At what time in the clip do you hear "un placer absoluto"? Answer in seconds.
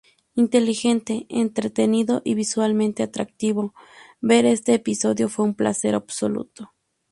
5.45-6.73